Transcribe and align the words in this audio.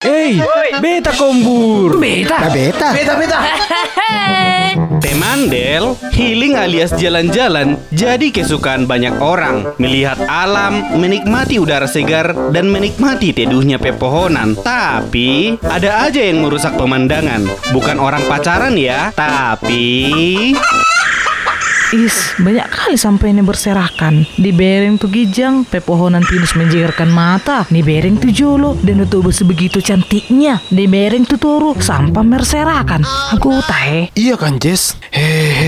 Hey, 0.00 0.40
beta 0.80 1.12
kombur. 1.12 2.00
Beta. 2.00 2.48
beta. 2.48 2.96
Beta, 2.96 3.20
beta. 3.20 3.40
Temandel, 5.04 5.92
healing 6.16 6.56
alias 6.56 6.96
jalan-jalan 6.96 7.76
jadi 7.92 8.32
kesukaan 8.32 8.88
banyak 8.88 9.12
orang. 9.20 9.76
Melihat 9.76 10.24
alam, 10.24 10.96
menikmati 10.96 11.60
udara 11.60 11.84
segar, 11.84 12.32
dan 12.48 12.72
menikmati 12.72 13.36
teduhnya 13.36 13.76
pepohonan. 13.76 14.56
Tapi, 14.56 15.60
ada 15.60 16.08
aja 16.08 16.24
yang 16.24 16.48
merusak 16.48 16.80
pemandangan. 16.80 17.44
Bukan 17.68 18.00
orang 18.00 18.24
pacaran 18.24 18.80
ya, 18.80 19.12
tapi... 19.12 20.56
Is, 21.90 22.38
banyak 22.38 22.70
kali 22.70 22.94
sampai 22.94 23.34
ini 23.34 23.42
berserakan. 23.42 24.22
Di 24.38 24.54
bereng 24.54 24.94
tu 24.94 25.10
gijang, 25.10 25.66
pepohonan 25.66 26.22
pinus 26.22 26.54
menjegarkan 26.54 27.10
mata. 27.10 27.66
Di 27.66 27.82
bereng 27.82 28.14
tu 28.14 28.30
jolo, 28.30 28.78
dan 28.78 29.02
itu 29.02 29.18
sebegitu 29.34 29.82
cantiknya. 29.82 30.62
Di 30.70 30.86
bereng 30.86 31.26
tu 31.26 31.34
turu, 31.34 31.74
sampah 31.74 32.22
berserakan. 32.22 33.02
Aku 33.34 33.58
tahe. 33.66 34.06
Iya 34.14 34.38
kan 34.38 34.62
Jess? 34.62 34.94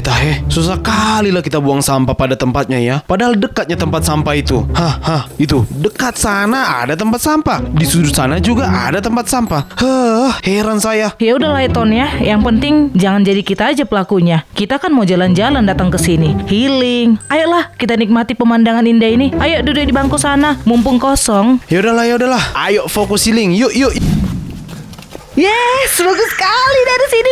Tahe 0.00 0.40
Susah 0.48 0.80
kali 0.80 1.30
lah 1.30 1.44
kita 1.44 1.60
buang 1.60 1.84
sampah 1.84 2.16
pada 2.16 2.34
tempatnya 2.34 2.80
ya. 2.80 2.96
Padahal 3.04 3.36
dekatnya 3.36 3.76
tempat 3.76 4.02
sampah 4.04 4.34
itu. 4.34 4.64
Hah, 4.72 4.96
hah, 5.00 5.22
itu 5.36 5.62
Dekat 5.68 6.16
sana 6.16 6.82
ada 6.82 6.96
tempat 6.96 7.20
sampah. 7.20 7.62
Di 7.76 7.84
sudut 7.84 8.12
sana 8.12 8.40
juga 8.40 8.68
ada 8.68 8.98
tempat 8.98 9.28
sampah. 9.28 9.62
Heh, 9.78 10.32
heran 10.44 10.80
saya. 10.80 11.12
Ya 11.20 11.36
udah 11.36 11.52
lah 11.52 11.64
Ton 11.70 11.94
ya. 11.94 12.10
Yang 12.18 12.40
penting 12.50 12.74
jangan 12.96 13.22
jadi 13.22 13.42
kita 13.46 13.64
aja 13.70 13.84
pelakunya. 13.86 14.42
Kita 14.56 14.82
kan 14.82 14.90
mau 14.90 15.06
jalan-jalan 15.06 15.62
datang 15.62 15.92
ke 15.92 15.98
sini, 16.00 16.34
healing. 16.50 17.20
Ayolah 17.30 17.70
kita 17.78 17.94
nikmati 17.94 18.34
pemandangan 18.34 18.84
indah 18.84 19.10
ini. 19.10 19.30
Ayo 19.38 19.62
duduk 19.62 19.86
di 19.86 19.94
bangku 19.94 20.18
sana, 20.18 20.58
mumpung 20.66 20.98
kosong. 20.98 21.62
Yaudahlah, 21.70 22.04
yaudahlah 22.10 22.42
Ayo 22.58 22.90
fokus 22.90 23.28
healing. 23.28 23.54
Yuk, 23.54 23.72
yuk. 23.76 23.92
Yes, 25.38 25.94
bagus 25.96 26.28
sekali 26.34 26.80
dari 26.84 27.06
sini 27.06 27.29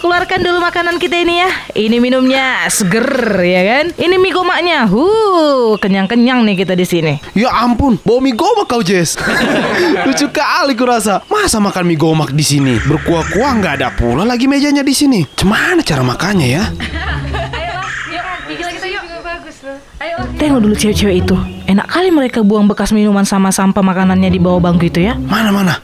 keluarkan 0.00 0.40
dulu 0.44 0.58
makanan 0.62 0.96
kita 1.00 1.16
ini 1.20 1.44
ya. 1.44 1.50
Ini 1.74 1.96
minumnya 2.00 2.68
seger 2.68 3.06
ya 3.42 3.62
kan. 3.64 3.84
Ini 3.96 4.14
mie 4.16 4.32
gomaknya. 4.32 4.88
Huh, 4.88 5.76
kenyang-kenyang 5.80 6.44
nih 6.46 6.64
kita 6.64 6.76
di 6.76 6.86
sini. 6.86 7.14
Ya 7.36 7.52
ampun, 7.52 7.98
bawa 8.00 8.20
mie 8.20 8.36
gomak 8.36 8.68
kau 8.68 8.80
Jess 8.80 9.16
Lucu 10.06 10.28
kali 10.32 10.72
kurasa 10.72 11.22
Masa 11.28 11.60
makan 11.60 11.84
mie 11.86 12.00
gomak 12.00 12.32
di 12.32 12.42
sini 12.42 12.80
Berkuah-kuah 12.82 13.52
nggak 13.60 13.74
ada 13.80 13.88
pula 13.92 14.24
lagi 14.24 14.48
mejanya 14.48 14.80
di 14.80 14.94
sini 14.96 15.20
Cemana 15.36 15.84
cara 15.84 16.02
makannya 16.02 16.48
ya? 16.48 16.64
Tengok 20.36 20.60
dulu 20.62 20.74
cewek-cewek 20.76 21.26
itu. 21.26 21.36
Enak 21.66 21.88
kali 21.88 22.12
mereka 22.12 22.44
buang 22.44 22.68
bekas 22.68 22.92
minuman 22.92 23.24
sama 23.24 23.48
sampah 23.50 23.82
makanannya 23.82 24.28
di 24.28 24.38
bawah 24.38 24.60
bangku 24.60 24.86
itu 24.86 25.00
ya. 25.02 25.16
Mana 25.16 25.48
mana? 25.50 25.80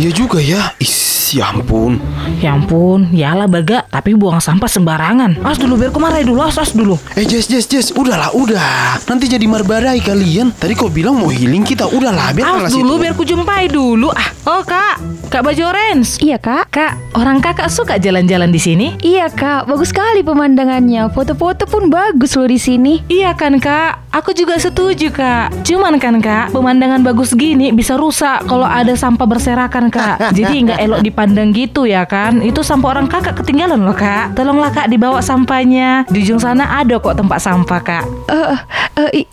Iya 0.00 0.08
juga 0.08 0.40
ya. 0.40 0.72
Is, 0.80 1.36
ya 1.36 1.52
ampun. 1.52 2.00
Ya 2.40 2.56
ampun, 2.56 3.12
yalah 3.12 3.44
baga, 3.44 3.84
tapi 3.92 4.16
buang 4.16 4.40
sampah 4.40 4.64
sembarangan. 4.64 5.44
As 5.44 5.60
dulu 5.60 5.76
biar 5.76 5.92
kemarahin 5.92 6.32
dulu, 6.32 6.40
as, 6.40 6.56
as 6.56 6.72
dulu. 6.72 6.96
Eh 7.12 7.28
Jess, 7.28 7.44
Jess, 7.44 7.68
Jess, 7.68 7.92
udahlah, 7.92 8.32
udah. 8.32 8.96
Nanti 9.04 9.28
jadi 9.28 9.44
marbadai 9.44 10.00
kalian. 10.00 10.56
Tadi 10.56 10.72
kau 10.72 10.88
bilang 10.88 11.20
mau 11.20 11.28
healing 11.28 11.60
kita, 11.60 11.84
udahlah, 11.92 12.32
biar 12.32 12.64
As 12.64 12.72
dulu 12.72 13.04
biar 13.04 13.12
ku 13.12 13.28
jumpai 13.28 13.68
dulu. 13.68 14.08
Ah, 14.16 14.32
kak, 14.64 14.81
kak 15.32 15.48
baju 15.48 15.62
orange. 15.72 16.20
Iya 16.20 16.36
kak, 16.36 16.68
Kak, 16.68 16.92
orang 17.16 17.40
kakak 17.40 17.72
suka 17.72 17.96
jalan-jalan 17.96 18.52
di 18.52 18.60
sini? 18.60 18.86
iya 19.00 19.32
kak, 19.32 19.64
bagus 19.64 19.88
sekali 19.88 20.20
pemandangannya. 20.20 21.08
Foto-foto 21.08 21.64
pun 21.64 21.88
bagus 21.88 22.36
loh 22.36 22.44
di 22.44 22.60
sini. 22.60 23.00
Iya 23.08 23.32
kan 23.32 23.56
kak, 23.56 24.12
aku 24.12 24.36
juga 24.36 24.60
setuju 24.60 25.08
kak. 25.08 25.64
Cuman 25.64 25.96
kan 25.96 26.20
kak, 26.20 26.52
pemandangan 26.52 27.00
bagus 27.00 27.32
gini 27.32 27.72
bisa 27.72 27.96
rusak 27.96 28.44
kalau 28.44 28.68
ada 28.68 28.92
sampah 28.92 29.24
berserakan 29.24 29.88
kak. 29.88 30.20
Jadi 30.36 30.68
nggak 30.68 30.80
elok 30.84 31.00
dipandang 31.00 31.48
gitu 31.56 31.88
ya 31.88 32.04
kan. 32.04 32.44
Itu 32.44 32.60
sampah 32.60 33.00
orang 33.00 33.08
kakak 33.08 33.40
ketinggalan 33.40 33.80
loh 33.80 33.96
kak. 33.96 34.36
Tolonglah 34.36 34.68
kak 34.68 34.92
dibawa 34.92 35.24
sampahnya. 35.24 36.04
Di 36.12 36.28
ujung 36.28 36.44
sana 36.44 36.76
ada 36.76 37.00
kok 37.00 37.16
tempat 37.16 37.40
sampah 37.40 37.80
kak. 37.80 38.04
Eh, 38.28 38.56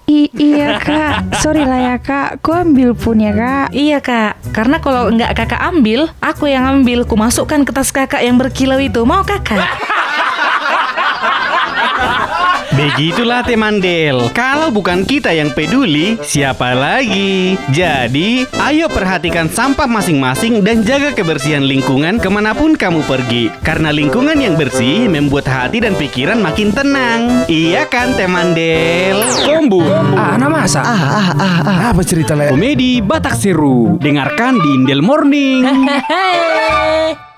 i- 0.08 0.31
iya 0.31 0.80
kak, 0.80 1.44
sorry 1.44 1.68
lah 1.68 1.80
ya 1.80 1.96
kak, 2.00 2.40
ku 2.40 2.56
ambil 2.56 2.96
pun 2.96 3.20
ya 3.20 3.36
kak. 3.36 3.75
Iya 3.75 4.00
kak, 4.00 4.56
karena 4.56 4.80
kalau 4.80 5.12
nggak 5.12 5.36
kakak 5.36 5.62
ambil, 5.62 6.08
aku 6.24 6.47
yang 6.47 6.64
ambil. 6.64 7.03
Ku 7.03 7.20
masukkan 7.20 7.68
ke 7.68 7.72
tas 7.75 7.92
kakak 7.92 8.24
yang 8.24 8.40
berkilau 8.40 8.80
itu. 8.80 9.03
Mau 9.03 9.22
kakak? 9.28 9.59
Begitulah 12.79 13.44
Temandel. 13.44 14.31
Kalau 14.31 14.72
bukan 14.72 15.03
kita 15.03 15.35
yang 15.35 15.51
peduli, 15.51 16.16
siapa 16.23 16.72
lagi? 16.72 17.59
Jadi, 17.75 18.47
ayo 18.56 18.88
perhatikan 18.88 19.51
sampah 19.51 19.84
masing-masing 19.84 20.63
dan 20.63 20.88
jaga 20.88 21.12
kebersihan 21.12 21.68
lingkungan 21.68 22.23
ke 22.23 22.31
mana 22.31 22.56
pun 22.56 22.79
kamu 22.79 23.03
pergi. 23.03 23.51
Karena 23.68 23.91
lingkungan 23.91 24.39
yang 24.39 24.56
bersih 24.56 25.12
membuat 25.12 25.51
hati 25.51 25.84
dan 25.84 25.91
pikiran 26.00 26.39
makin 26.39 26.72
tenang. 26.72 27.44
Iya 27.51 27.84
kan 27.91 28.16
Temandel? 28.16 29.28
Kombur. 29.44 29.91
Ah, 30.16 30.39
nama 30.39 30.63
masa? 30.63 30.79
Ah, 30.79 31.03
ah, 31.03 31.29
ah, 31.35 31.59
ah. 31.68 31.78
Apa 31.91 32.00
cerita 32.07 32.31
lah? 32.31 32.47
Komedi 32.47 33.03
Batak 33.03 33.35
Seru. 33.35 34.00
Dengarkan 34.00 34.56
di 34.56 34.69
Indel 34.79 35.03
Morning. 35.03 35.68
Hehehe. 35.68 37.28